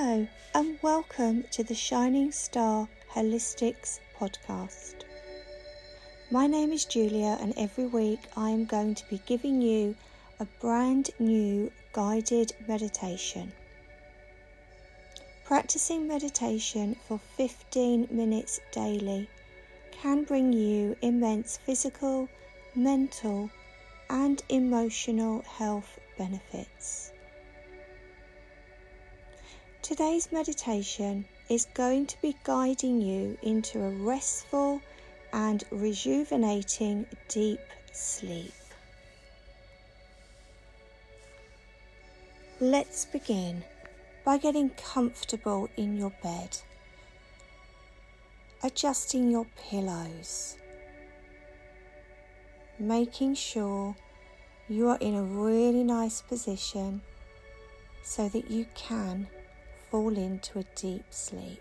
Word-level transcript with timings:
Hello, 0.00 0.28
and 0.54 0.78
welcome 0.80 1.42
to 1.50 1.64
the 1.64 1.74
Shining 1.74 2.30
Star 2.30 2.88
Holistics 3.14 3.98
podcast. 4.16 4.94
My 6.30 6.46
name 6.46 6.70
is 6.70 6.84
Julia, 6.84 7.36
and 7.40 7.52
every 7.56 7.86
week 7.86 8.20
I 8.36 8.50
am 8.50 8.64
going 8.64 8.94
to 8.94 9.08
be 9.08 9.20
giving 9.26 9.60
you 9.60 9.96
a 10.38 10.46
brand 10.60 11.10
new 11.18 11.72
guided 11.92 12.52
meditation. 12.68 13.50
Practicing 15.44 16.06
meditation 16.06 16.94
for 17.08 17.18
15 17.36 18.06
minutes 18.08 18.60
daily 18.70 19.28
can 19.90 20.22
bring 20.22 20.52
you 20.52 20.96
immense 21.02 21.56
physical, 21.56 22.28
mental, 22.76 23.50
and 24.08 24.44
emotional 24.48 25.42
health 25.42 25.98
benefits. 26.16 27.10
Today's 29.88 30.30
meditation 30.30 31.24
is 31.48 31.66
going 31.72 32.04
to 32.08 32.20
be 32.20 32.36
guiding 32.44 33.00
you 33.00 33.38
into 33.40 33.82
a 33.82 33.88
restful 33.88 34.82
and 35.32 35.64
rejuvenating 35.70 37.06
deep 37.28 37.58
sleep. 37.90 38.52
Let's 42.60 43.06
begin 43.06 43.64
by 44.26 44.36
getting 44.36 44.68
comfortable 44.76 45.70
in 45.78 45.96
your 45.96 46.12
bed, 46.22 46.58
adjusting 48.62 49.30
your 49.30 49.46
pillows, 49.70 50.58
making 52.78 53.36
sure 53.36 53.96
you 54.68 54.88
are 54.90 54.98
in 54.98 55.14
a 55.14 55.22
really 55.22 55.82
nice 55.82 56.20
position 56.20 57.00
so 58.02 58.28
that 58.28 58.50
you 58.50 58.66
can 58.74 59.26
fall 59.90 60.16
into 60.16 60.58
a 60.58 60.64
deep 60.74 61.04
sleep. 61.10 61.60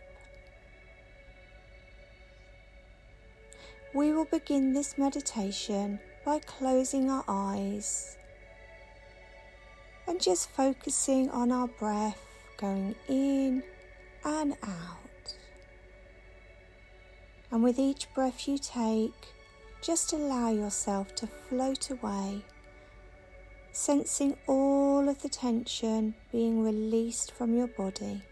We 3.93 4.11
will 4.11 4.25
begin 4.25 4.73
this 4.73 4.97
meditation 4.97 5.99
by 6.25 6.39
closing 6.39 7.09
our 7.09 7.23
eyes 7.27 8.17
and 10.07 10.21
just 10.21 10.49
focusing 10.49 11.29
on 11.29 11.51
our 11.51 11.67
breath 11.67 12.21
going 12.57 12.95
in 13.07 13.63
and 14.23 14.53
out. 14.63 15.35
And 17.51 17.63
with 17.63 17.79
each 17.79 18.13
breath 18.13 18.47
you 18.47 18.57
take, 18.57 19.27
just 19.81 20.11
allow 20.11 20.51
yourself 20.51 21.15
to 21.15 21.27
float 21.27 21.89
away 21.89 22.43
sensing 23.77 24.35
all 24.47 25.07
of 25.07 25.21
the 25.21 25.29
tension 25.29 26.15
being 26.31 26.63
released 26.63 27.31
from 27.31 27.55
your 27.55 27.67
body. 27.67 28.23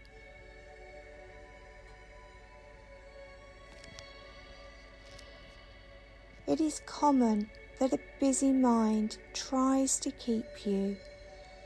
It 6.48 6.60
is 6.60 6.82
common 6.84 7.48
that 7.78 7.92
a 7.92 8.00
busy 8.18 8.50
mind 8.50 9.18
tries 9.34 10.00
to 10.00 10.10
keep 10.10 10.66
you 10.66 10.96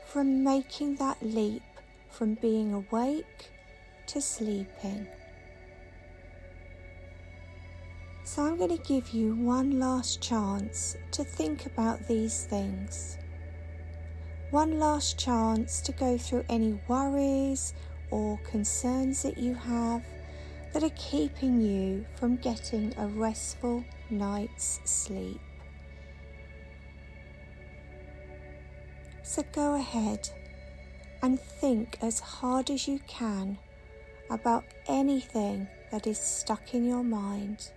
from 0.05 0.43
making 0.43 0.97
that 0.97 1.17
leap 1.23 1.63
from 2.11 2.35
being 2.35 2.73
awake 2.75 3.49
to 4.05 4.21
sleeping. 4.21 5.07
So, 8.25 8.43
I'm 8.43 8.57
going 8.57 8.77
to 8.77 8.83
give 8.83 9.09
you 9.09 9.33
one 9.33 9.79
last 9.79 10.21
chance 10.21 10.95
to 11.13 11.23
think 11.23 11.65
about 11.65 12.07
these 12.07 12.43
things 12.43 13.17
one 14.51 14.77
last 14.79 15.17
chance 15.17 15.79
to 15.79 15.93
go 15.93 16.17
through 16.17 16.43
any 16.49 16.77
worries 16.89 17.73
or 18.09 18.37
concerns 18.39 19.23
that 19.23 19.37
you 19.37 19.55
have 19.55 20.03
that 20.73 20.83
are 20.83 20.91
keeping 20.97 21.61
you 21.61 22.05
from 22.15 22.35
getting 22.35 22.93
a 22.97 23.07
restful 23.07 23.83
night's 24.09 24.81
sleep. 24.83 25.39
So 29.23 29.41
go 29.53 29.75
ahead 29.75 30.29
and 31.21 31.39
think 31.39 31.97
as 32.01 32.19
hard 32.19 32.69
as 32.69 32.89
you 32.89 32.99
can 33.07 33.57
about 34.29 34.65
anything 34.87 35.67
that 35.91 36.05
is 36.05 36.19
stuck 36.19 36.73
in 36.73 36.85
your 36.85 37.03
mind. 37.03 37.71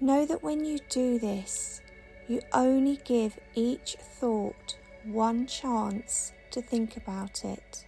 Know 0.00 0.26
that 0.26 0.42
when 0.42 0.64
you 0.64 0.80
do 0.88 1.20
this, 1.20 1.80
you 2.28 2.42
only 2.52 3.00
give 3.04 3.38
each 3.54 3.96
thought 3.98 4.76
one 5.04 5.46
chance 5.46 6.32
to 6.50 6.60
think 6.60 6.96
about 6.96 7.44
it. 7.44 7.86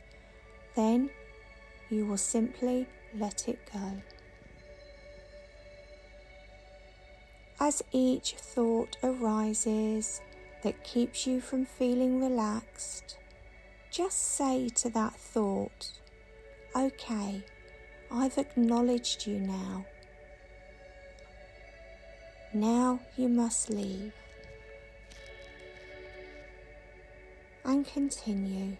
Then 0.74 1.10
you 1.90 2.06
will 2.06 2.16
simply 2.16 2.86
let 3.14 3.48
it 3.48 3.58
go. 3.72 4.00
As 7.60 7.82
each 7.92 8.34
thought 8.36 8.96
arises 9.02 10.22
that 10.62 10.82
keeps 10.82 11.26
you 11.26 11.42
from 11.42 11.66
feeling 11.66 12.22
relaxed, 12.22 13.18
just 13.90 14.18
say 14.36 14.70
to 14.76 14.88
that 14.90 15.14
thought, 15.14 15.92
Okay, 16.74 17.42
I've 18.10 18.38
acknowledged 18.38 19.26
you 19.26 19.38
now. 19.38 19.84
Now 22.54 23.00
you 23.16 23.28
must 23.28 23.68
leave. 23.68 24.12
And 27.64 27.86
continue. 27.86 28.76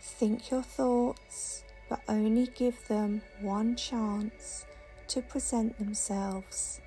Think 0.00 0.50
your 0.50 0.62
thoughts, 0.62 1.64
but 1.88 2.00
only 2.08 2.46
give 2.46 2.88
them 2.88 3.22
one 3.40 3.76
chance 3.76 4.66
to 5.08 5.22
present 5.22 5.78
themselves. 5.78 6.80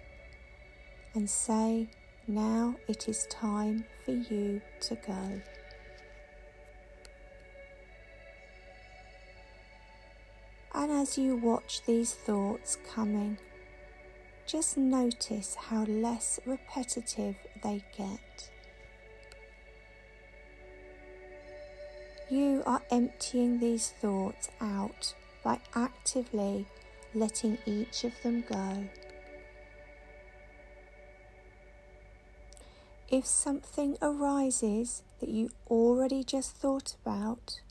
And 1.13 1.29
say, 1.29 1.87
Now 2.27 2.75
it 2.87 3.09
is 3.09 3.27
time 3.29 3.85
for 4.05 4.11
you 4.11 4.61
to 4.81 4.95
go. 4.95 5.41
And 10.73 10.91
as 10.91 11.17
you 11.17 11.35
watch 11.35 11.81
these 11.87 12.13
thoughts 12.13 12.77
coming, 12.93 13.39
just 14.45 14.77
notice 14.77 15.55
how 15.55 15.83
less 15.85 16.39
repetitive 16.45 17.35
they 17.63 17.83
get. 17.97 18.51
You 22.29 22.61
are 22.65 22.81
emptying 22.91 23.59
these 23.59 23.89
thoughts 23.89 24.49
out 24.59 25.13
by 25.43 25.59
actively 25.73 26.65
letting 27.13 27.57
each 27.65 28.03
of 28.03 28.11
them 28.21 28.43
go. 28.49 28.89
If 33.09 33.25
something 33.25 33.97
arises 34.01 35.03
that 35.21 35.29
you 35.29 35.51
already 35.69 36.25
just 36.25 36.51
thought 36.57 36.95
about, 37.01 37.61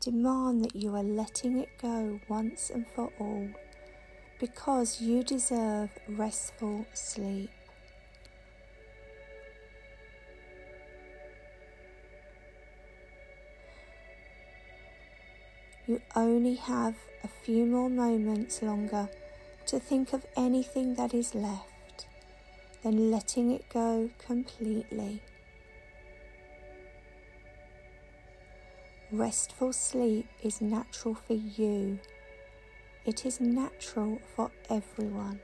demand 0.00 0.64
that 0.64 0.74
you 0.74 0.96
are 0.96 1.04
letting 1.04 1.58
it 1.58 1.68
go 1.80 2.18
once 2.28 2.70
and 2.70 2.84
for 2.96 3.12
all 3.20 3.48
because 4.40 5.00
you 5.00 5.22
deserve 5.22 5.90
restful 6.08 6.84
sleep. 6.92 7.50
You 15.86 16.00
only 16.16 16.54
have 16.54 16.94
a 17.22 17.28
few 17.28 17.66
more 17.66 17.90
moments 17.90 18.62
longer 18.62 19.10
to 19.66 19.78
think 19.78 20.14
of 20.14 20.24
anything 20.34 20.94
that 20.94 21.12
is 21.12 21.34
left, 21.34 22.06
then 22.82 23.10
letting 23.10 23.50
it 23.50 23.68
go 23.68 24.08
completely. 24.18 25.20
Restful 29.12 29.74
sleep 29.74 30.26
is 30.42 30.62
natural 30.62 31.14
for 31.14 31.34
you. 31.34 31.98
It 33.04 33.26
is 33.26 33.38
natural 33.38 34.20
for 34.34 34.50
everyone. 34.70 35.40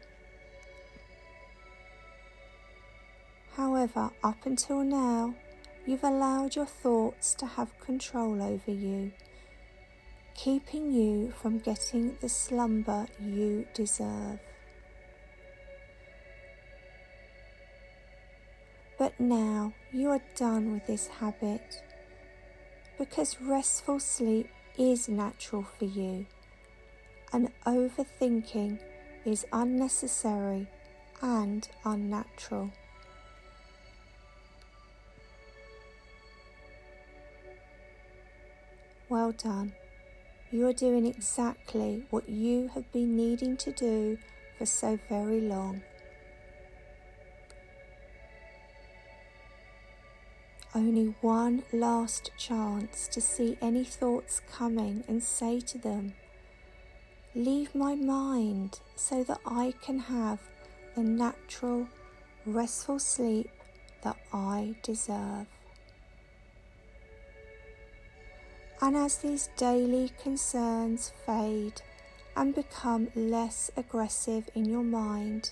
However, 3.56 4.10
up 4.24 4.46
until 4.46 4.82
now, 4.82 5.34
you've 5.84 6.02
allowed 6.02 6.56
your 6.56 6.64
thoughts 6.64 7.34
to 7.34 7.44
have 7.44 7.78
control 7.78 8.42
over 8.42 8.70
you 8.70 9.12
keeping 10.42 10.90
you 10.90 11.30
from 11.36 11.58
getting 11.58 12.16
the 12.22 12.28
slumber 12.28 13.06
you 13.20 13.66
deserve. 13.74 14.38
But 18.98 19.20
now 19.20 19.74
you 19.92 20.08
are 20.08 20.22
done 20.36 20.72
with 20.72 20.86
this 20.86 21.08
habit 21.08 21.82
because 22.98 23.38
restful 23.42 24.00
sleep 24.00 24.48
is 24.78 25.10
natural 25.10 25.66
for 25.78 25.84
you 25.84 26.24
and 27.34 27.50
overthinking 27.66 28.78
is 29.26 29.44
unnecessary 29.52 30.66
and 31.20 31.68
unnatural. 31.84 32.70
Well 39.10 39.32
done. 39.32 39.74
You 40.52 40.66
are 40.66 40.72
doing 40.72 41.06
exactly 41.06 42.02
what 42.10 42.28
you 42.28 42.72
have 42.74 42.90
been 42.90 43.16
needing 43.16 43.56
to 43.58 43.70
do 43.70 44.18
for 44.58 44.66
so 44.66 44.98
very 45.08 45.40
long. 45.40 45.82
Only 50.74 51.14
one 51.20 51.62
last 51.72 52.32
chance 52.36 53.06
to 53.12 53.20
see 53.20 53.58
any 53.62 53.84
thoughts 53.84 54.40
coming 54.50 55.04
and 55.06 55.22
say 55.22 55.60
to 55.60 55.78
them, 55.78 56.14
Leave 57.32 57.72
my 57.72 57.94
mind 57.94 58.80
so 58.96 59.22
that 59.22 59.38
I 59.46 59.74
can 59.80 60.00
have 60.00 60.40
the 60.96 61.02
natural, 61.02 61.86
restful 62.44 62.98
sleep 62.98 63.50
that 64.02 64.16
I 64.32 64.74
deserve. 64.82 65.46
And 68.82 68.96
as 68.96 69.18
these 69.18 69.50
daily 69.58 70.10
concerns 70.22 71.12
fade 71.26 71.82
and 72.34 72.54
become 72.54 73.08
less 73.14 73.70
aggressive 73.76 74.48
in 74.54 74.64
your 74.64 74.82
mind, 74.82 75.50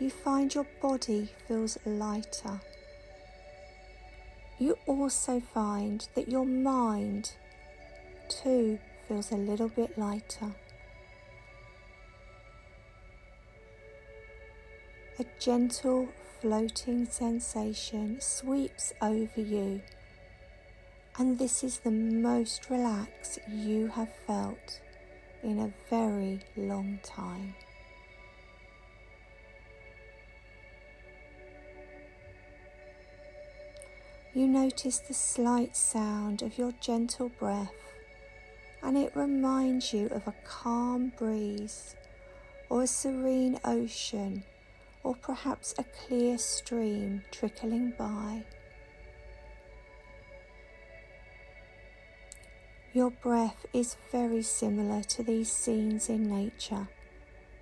you 0.00 0.10
find 0.10 0.52
your 0.52 0.66
body 0.82 1.30
feels 1.46 1.78
lighter. 1.86 2.60
You 4.58 4.76
also 4.86 5.38
find 5.38 6.08
that 6.16 6.28
your 6.28 6.44
mind 6.44 7.32
too 8.28 8.80
feels 9.06 9.30
a 9.30 9.36
little 9.36 9.68
bit 9.68 9.96
lighter. 9.96 10.52
A 15.20 15.24
gentle 15.38 16.08
floating 16.40 17.06
sensation 17.06 18.20
sweeps 18.20 18.92
over 19.00 19.40
you 19.40 19.80
and 21.18 21.36
this 21.36 21.64
is 21.64 21.78
the 21.78 21.90
most 21.90 22.70
relaxed 22.70 23.40
you 23.48 23.88
have 23.88 24.08
felt 24.24 24.80
in 25.42 25.58
a 25.58 25.72
very 25.90 26.38
long 26.56 27.00
time. 27.02 27.54
You 34.32 34.46
notice 34.46 35.00
the 35.00 35.14
slight 35.14 35.76
sound 35.76 36.42
of 36.42 36.56
your 36.56 36.72
gentle 36.80 37.30
breath, 37.30 37.74
and 38.80 38.96
it 38.96 39.10
reminds 39.16 39.92
you 39.92 40.06
of 40.06 40.28
a 40.28 40.34
calm 40.44 41.12
breeze 41.18 41.96
or 42.68 42.82
a 42.82 42.86
serene 42.86 43.58
ocean 43.64 44.44
or 45.02 45.16
perhaps 45.16 45.74
a 45.78 45.84
clear 45.84 46.38
stream 46.38 47.22
trickling 47.32 47.92
by. 47.98 48.44
Your 52.94 53.10
breath 53.10 53.66
is 53.74 53.96
very 54.10 54.42
similar 54.42 55.02
to 55.02 55.22
these 55.22 55.52
scenes 55.52 56.08
in 56.08 56.22
nature 56.22 56.88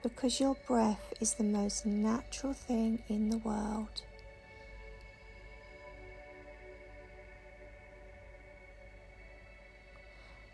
because 0.00 0.38
your 0.38 0.55
breath 0.69 1.12
is 1.20 1.34
the 1.34 1.43
most 1.43 1.84
natural 1.84 2.52
thing 2.52 3.00
in 3.08 3.31
the 3.31 3.38
world. 3.38 4.02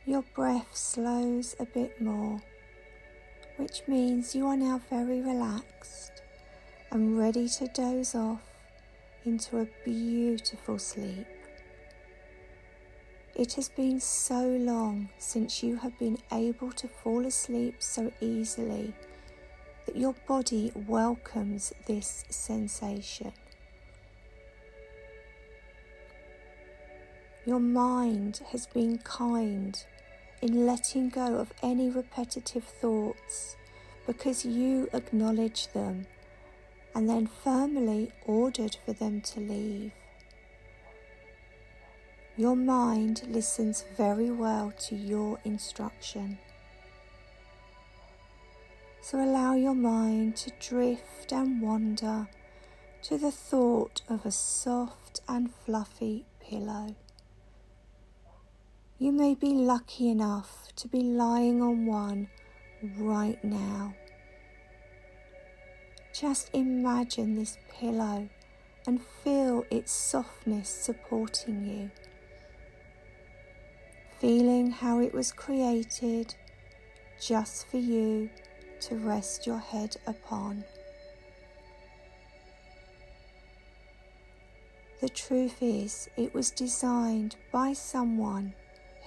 Your 0.06 0.24
breath 0.34 0.74
slows 0.74 1.54
a 1.60 1.66
bit 1.66 2.00
more, 2.00 2.40
which 3.58 3.82
means 3.86 4.34
you 4.34 4.46
are 4.46 4.56
now 4.56 4.80
very 4.88 5.20
relaxed 5.20 6.22
and 6.90 7.18
ready 7.18 7.46
to 7.46 7.68
doze 7.68 8.14
off 8.14 8.40
into 9.26 9.58
a 9.58 9.68
beautiful 9.84 10.78
sleep. 10.78 11.26
It 13.42 13.54
has 13.54 13.68
been 13.68 13.98
so 13.98 14.46
long 14.46 15.08
since 15.18 15.64
you 15.64 15.74
have 15.78 15.98
been 15.98 16.18
able 16.30 16.70
to 16.70 16.86
fall 16.86 17.26
asleep 17.26 17.74
so 17.80 18.12
easily 18.20 18.94
that 19.84 19.96
your 19.96 20.14
body 20.28 20.70
welcomes 20.86 21.72
this 21.88 22.24
sensation. 22.30 23.32
Your 27.44 27.58
mind 27.58 28.42
has 28.52 28.68
been 28.68 28.98
kind 28.98 29.76
in 30.40 30.64
letting 30.64 31.08
go 31.08 31.34
of 31.38 31.52
any 31.64 31.90
repetitive 31.90 32.62
thoughts 32.62 33.56
because 34.06 34.44
you 34.44 34.88
acknowledge 34.92 35.66
them 35.72 36.06
and 36.94 37.10
then 37.10 37.26
firmly 37.26 38.12
ordered 38.24 38.76
for 38.86 38.92
them 38.92 39.20
to 39.22 39.40
leave. 39.40 39.90
Your 42.36 42.56
mind 42.56 43.24
listens 43.28 43.84
very 43.94 44.30
well 44.30 44.72
to 44.88 44.96
your 44.96 45.38
instruction. 45.44 46.38
So 49.02 49.22
allow 49.22 49.54
your 49.54 49.74
mind 49.74 50.36
to 50.36 50.52
drift 50.58 51.30
and 51.30 51.60
wander 51.60 52.28
to 53.02 53.18
the 53.18 53.30
thought 53.30 54.00
of 54.08 54.24
a 54.24 54.30
soft 54.30 55.20
and 55.28 55.50
fluffy 55.66 56.24
pillow. 56.40 56.96
You 58.98 59.12
may 59.12 59.34
be 59.34 59.52
lucky 59.52 60.08
enough 60.08 60.68
to 60.76 60.88
be 60.88 61.02
lying 61.02 61.60
on 61.60 61.84
one 61.84 62.28
right 62.96 63.42
now. 63.44 63.94
Just 66.14 66.48
imagine 66.54 67.34
this 67.34 67.58
pillow 67.70 68.30
and 68.86 69.02
feel 69.22 69.66
its 69.70 69.92
softness 69.92 70.70
supporting 70.70 71.66
you 71.66 71.90
feeling 74.22 74.70
how 74.70 75.00
it 75.00 75.12
was 75.12 75.32
created 75.32 76.32
just 77.20 77.66
for 77.66 77.78
you 77.78 78.30
to 78.78 78.94
rest 78.94 79.48
your 79.48 79.58
head 79.58 79.96
upon. 80.06 80.62
The 85.00 85.08
truth 85.08 85.60
is, 85.60 86.08
it 86.16 86.32
was 86.32 86.52
designed 86.52 87.34
by 87.50 87.72
someone 87.72 88.54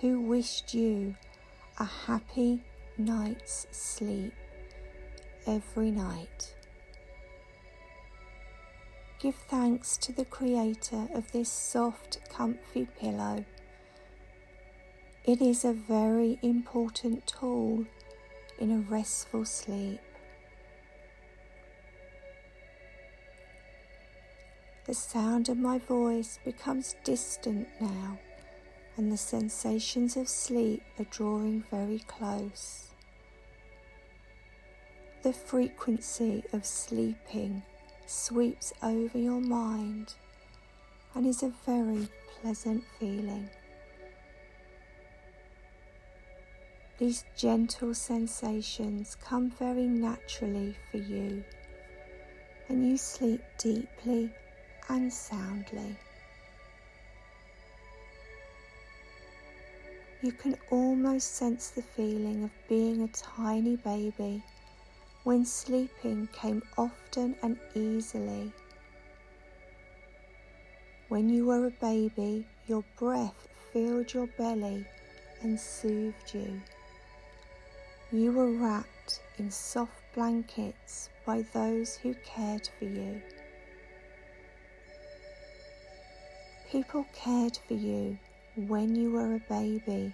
who 0.02 0.20
wished 0.20 0.74
you 0.74 1.16
a 1.80 1.86
happy 1.86 2.62
night's 2.98 3.68
sleep 3.72 4.34
every 5.48 5.92
night. 5.92 6.54
Give 9.22 9.36
thanks 9.48 9.96
to 9.96 10.12
the 10.12 10.26
Creator 10.26 11.08
of 11.14 11.32
this 11.32 11.50
soft, 11.50 12.20
comfy 12.28 12.86
pillow 13.00 13.46
it 15.28 15.42
is 15.42 15.66
a 15.66 15.74
very 15.74 16.38
important 16.44 17.26
tool 17.26 17.84
in 18.60 18.72
a 18.72 18.92
restful 18.92 19.44
sleep. 19.44 20.00
The 24.86 24.94
sound 24.94 25.50
of 25.50 25.58
my 25.58 25.80
voice 25.80 26.38
becomes 26.46 26.96
distant 27.04 27.68
now, 27.82 28.20
and 28.98 29.12
the 29.12 29.18
sensations 29.18 30.16
of 30.16 30.30
sleep 30.30 30.84
are 31.00 31.06
drawing 31.06 31.64
very 31.72 32.04
close. 32.08 32.90
The 35.24 35.34
frequency 35.34 36.44
of 36.54 36.68
sleeping 36.68 37.64
sweeps 38.06 38.74
over 38.84 39.18
your 39.18 39.42
mind 39.42 40.14
and 41.16 41.26
is 41.26 41.42
a 41.42 41.52
very 41.66 42.10
pleasant 42.40 42.84
feeling. 43.00 43.50
These 46.98 47.26
gentle 47.36 47.94
sensations 47.94 49.18
come 49.22 49.52
very 49.52 49.86
naturally 49.86 50.78
for 50.90 50.96
you, 50.96 51.44
and 52.70 52.88
you 52.88 52.96
sleep 52.96 53.42
deeply 53.58 54.32
and 54.88 55.12
soundly. 55.12 55.98
You 60.22 60.32
can 60.32 60.56
almost 60.72 61.36
sense 61.36 61.70
the 61.70 61.82
feeling 61.82 62.46
of 62.46 62.52
being 62.70 63.02
a 63.02 63.10
tiny 63.10 63.76
baby 63.76 64.42
when 65.26 65.44
sleeping 65.46 66.30
came 66.32 66.64
often 66.78 67.36
and 67.44 67.60
easily. 67.74 68.54
When 71.10 71.28
you 71.28 71.48
were 71.48 71.66
a 71.66 71.72
baby, 71.72 72.48
your 72.68 72.86
breath 72.98 73.50
filled 73.74 74.14
your 74.14 74.28
belly 74.28 74.86
and 75.42 75.60
soothed 75.60 76.34
you. 76.34 76.62
You 78.12 78.32
were 78.32 78.52
wrapped 78.52 79.22
in 79.40 79.50
soft 79.50 80.04
blankets 80.14 81.10
by 81.26 81.42
those 81.54 81.96
who 81.96 82.14
cared 82.24 82.70
for 82.78 82.86
you. 82.86 83.20
People 86.70 87.08
cared 87.14 87.58
for 87.68 87.74
you 87.74 88.20
when 88.56 88.96
you 88.96 89.12
were 89.12 89.36
a 89.36 89.40
baby 89.50 90.14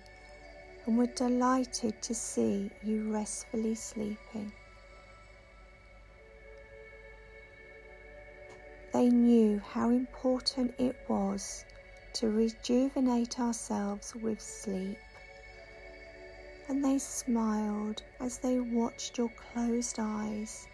and 0.85 0.97
were 0.97 1.07
delighted 1.07 2.01
to 2.03 2.15
see 2.15 2.71
you 2.81 3.11
restfully 3.11 3.75
sleeping. 3.75 4.53
They 8.93 9.09
knew 9.09 9.59
how 9.59 9.89
important 9.89 10.73
it 10.77 10.95
was 11.09 11.65
to 12.13 12.29
rejuvenate 12.29 13.37
ourselves 13.39 14.15
with 14.15 14.39
sleep 14.41 14.97
and 16.67 16.83
they 16.83 16.97
smiled 16.97 18.03
as 18.19 18.37
they 18.37 18.59
watched 18.59 19.17
your 19.17 19.29
closed 19.29 19.97
eyes 19.99 20.67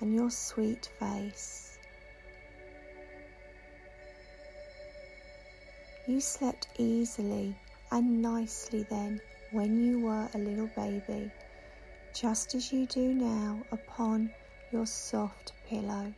and 0.00 0.14
your 0.14 0.30
sweet 0.30 0.88
face. 0.98 1.78
You 6.06 6.20
slept 6.20 6.68
easily 6.78 7.54
and 7.90 8.22
nicely 8.22 8.86
then 8.88 9.20
when 9.50 9.82
you 9.82 10.00
were 10.00 10.28
a 10.34 10.38
little 10.38 10.70
baby, 10.76 11.30
just 12.14 12.54
as 12.54 12.72
you 12.72 12.86
do 12.86 13.12
now 13.12 13.62
upon 13.72 14.30
your 14.72 14.86
soft 14.86 15.52
pillow. 15.66 16.12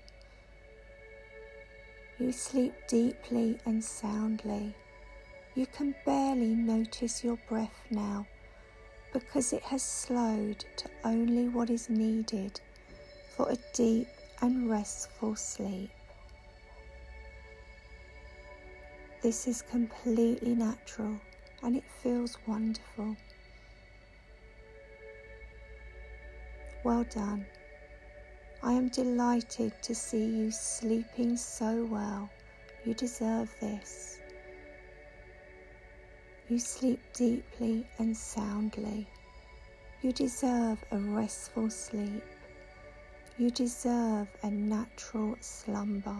You 2.18 2.32
sleep 2.32 2.74
deeply 2.86 3.58
and 3.64 3.82
soundly. 3.82 4.74
You 5.54 5.66
can 5.66 5.94
barely 6.04 6.54
notice 6.54 7.24
your 7.24 7.38
breath 7.48 7.86
now 7.90 8.26
because 9.12 9.52
it 9.52 9.62
has 9.62 9.82
slowed 9.82 10.64
to 10.76 10.88
only 11.04 11.48
what 11.48 11.70
is 11.70 11.90
needed 11.90 12.60
for 13.36 13.50
a 13.50 13.56
deep 13.74 14.08
and 14.40 14.70
restful 14.70 15.34
sleep. 15.34 15.90
This 19.22 19.46
is 19.46 19.62
completely 19.62 20.54
natural 20.54 21.20
and 21.62 21.76
it 21.76 21.84
feels 22.02 22.38
wonderful. 22.46 23.16
Well 26.84 27.04
done. 27.04 27.44
I 28.62 28.72
am 28.72 28.88
delighted 28.88 29.72
to 29.82 29.94
see 29.94 30.24
you 30.24 30.50
sleeping 30.50 31.36
so 31.36 31.84
well. 31.84 32.30
You 32.84 32.94
deserve 32.94 33.54
this. 33.60 34.19
You 36.50 36.58
sleep 36.58 36.98
deeply 37.12 37.86
and 38.00 38.16
soundly. 38.16 39.06
You 40.02 40.12
deserve 40.12 40.84
a 40.90 40.98
restful 40.98 41.70
sleep. 41.70 42.24
You 43.38 43.52
deserve 43.52 44.26
a 44.42 44.50
natural 44.50 45.36
slumber. 45.38 46.16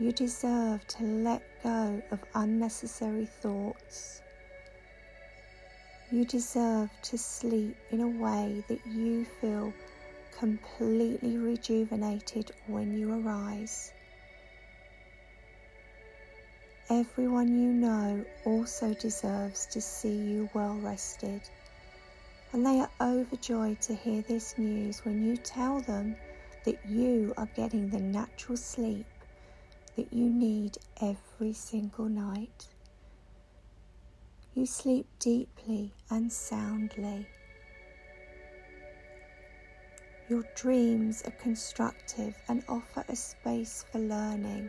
You 0.00 0.10
deserve 0.10 0.84
to 0.88 1.04
let 1.04 1.44
go 1.62 2.02
of 2.10 2.18
unnecessary 2.34 3.26
thoughts. 3.26 4.22
You 6.10 6.24
deserve 6.24 6.90
to 7.02 7.16
sleep 7.16 7.76
in 7.92 8.00
a 8.00 8.08
way 8.08 8.64
that 8.66 8.84
you 8.84 9.24
feel 9.40 9.72
completely 10.36 11.38
rejuvenated 11.38 12.50
when 12.66 12.98
you 12.98 13.12
arise. 13.24 13.92
Everyone 16.92 17.58
you 17.58 17.72
know 17.72 18.22
also 18.44 18.92
deserves 18.92 19.64
to 19.64 19.80
see 19.80 20.14
you 20.14 20.50
well 20.52 20.76
rested, 20.76 21.40
and 22.52 22.66
they 22.66 22.80
are 22.80 22.90
overjoyed 23.00 23.80
to 23.80 23.94
hear 23.94 24.20
this 24.20 24.58
news 24.58 25.02
when 25.02 25.24
you 25.24 25.38
tell 25.38 25.80
them 25.80 26.14
that 26.66 26.78
you 26.86 27.32
are 27.38 27.48
getting 27.56 27.88
the 27.88 27.98
natural 27.98 28.58
sleep 28.58 29.06
that 29.96 30.12
you 30.12 30.26
need 30.26 30.76
every 31.00 31.54
single 31.54 32.10
night. 32.10 32.68
You 34.52 34.66
sleep 34.66 35.06
deeply 35.18 35.94
and 36.10 36.30
soundly. 36.30 37.26
Your 40.28 40.44
dreams 40.54 41.22
are 41.22 41.42
constructive 41.42 42.36
and 42.48 42.62
offer 42.68 43.02
a 43.08 43.16
space 43.16 43.82
for 43.90 43.98
learning. 43.98 44.68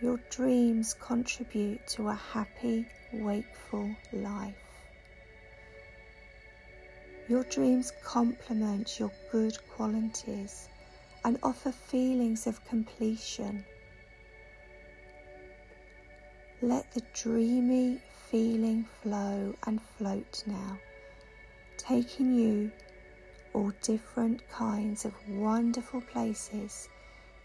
Your 0.00 0.20
dreams 0.30 0.94
contribute 0.94 1.84
to 1.88 2.06
a 2.06 2.14
happy, 2.14 2.86
wakeful 3.12 3.96
life. 4.12 4.54
Your 7.28 7.42
dreams 7.42 7.92
complement 8.04 9.00
your 9.00 9.10
good 9.32 9.58
qualities 9.74 10.68
and 11.24 11.36
offer 11.42 11.72
feelings 11.72 12.46
of 12.46 12.64
completion. 12.64 13.64
Let 16.62 16.92
the 16.92 17.02
dreamy 17.12 17.98
feeling 18.30 18.84
flow 19.02 19.52
and 19.66 19.80
float 19.82 20.44
now, 20.46 20.78
taking 21.76 22.36
you 22.36 22.70
all 23.52 23.72
different 23.82 24.48
kinds 24.48 25.04
of 25.04 25.12
wonderful 25.28 26.02
places 26.02 26.88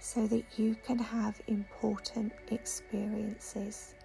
so 0.03 0.27
that 0.27 0.43
you 0.57 0.75
can 0.86 1.00
have 1.00 1.41
important 1.48 2.33
experiences. 2.51 3.95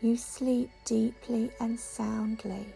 You 0.00 0.16
sleep 0.16 0.68
deeply 0.84 1.52
and 1.60 1.78
soundly. 1.78 2.66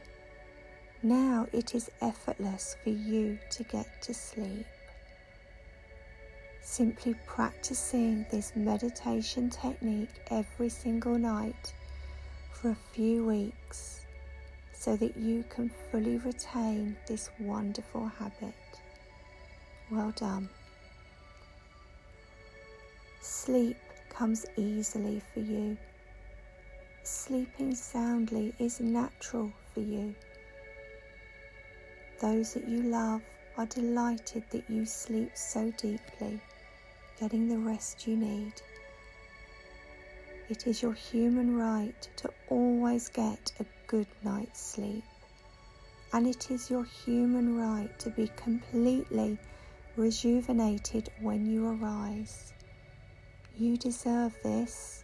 Now 1.03 1.49
it 1.53 1.75
is 1.75 1.91
effortless 2.01 2.77
for 2.85 2.91
you 2.91 3.37
to 3.51 3.65
get 3.65 4.01
to 4.03 4.15
sleep. 4.15 4.65
Simply 6.63 7.17
practicing 7.27 8.25
this 8.31 8.53
meditation 8.55 9.51
technique 9.51 10.23
every 10.31 10.69
single 10.69 11.19
night 11.19 11.73
for 12.53 12.71
a 12.71 12.79
few 12.93 13.25
weeks 13.25 14.07
so 14.73 14.95
that 14.97 15.17
you 15.17 15.45
can 15.51 15.69
fully 15.91 16.19
retain 16.19 16.97
this 17.09 17.29
wonderful 17.41 18.07
habit. 18.07 18.55
Well 19.91 20.13
done. 20.17 20.51
Sleep 23.23 23.77
comes 24.11 24.45
easily 24.57 25.23
for 25.33 25.41
you. 25.41 25.79
Sleeping 27.05 27.75
soundly 27.75 28.53
is 28.59 28.81
natural 28.81 29.51
for 29.73 29.81
you. 29.81 30.15
Those 32.21 32.53
that 32.53 32.69
you 32.69 32.83
love 32.83 33.23
are 33.57 33.67
delighted 33.67 34.45
that 34.51 34.69
you 34.69 34.85
sleep 34.85 35.31
so 35.35 35.73
deeply, 35.79 36.39
getting 37.19 37.49
the 37.49 37.59
rest 37.59 38.07
you 38.07 38.17
need. 38.17 38.53
It 40.51 40.67
is 40.67 40.83
your 40.83 40.93
human 40.93 41.57
right 41.57 42.09
to 42.17 42.31
always 42.49 43.09
get 43.09 43.53
a 43.59 43.65
good 43.87 44.07
night's 44.23 44.61
sleep, 44.61 45.05
and 46.13 46.27
it 46.27 46.51
is 46.51 46.71
your 46.71 46.85
human 46.85 47.57
right 47.57 47.99
to 48.01 48.11
be 48.11 48.31
completely 48.37 49.39
rejuvenated 49.99 51.11
when 51.21 51.45
you 51.45 51.67
arise. 51.67 52.53
You 53.57 53.77
deserve 53.77 54.33
this, 54.45 55.03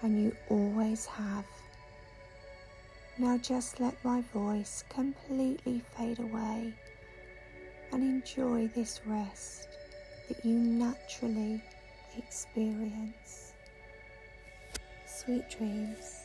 and 0.00 0.20
you 0.20 0.34
always 0.48 1.04
have. 1.04 1.44
Now 3.18 3.36
just 3.36 3.80
let 3.80 4.02
my 4.02 4.22
voice 4.32 4.82
completely 4.88 5.82
fade 5.96 6.18
away 6.18 6.72
and 7.92 8.02
enjoy 8.02 8.68
this 8.74 9.02
rest 9.06 9.68
that 10.28 10.42
you 10.42 10.54
naturally 10.54 11.62
experience. 12.16 13.52
Sweet 15.06 15.48
dreams. 15.50 16.23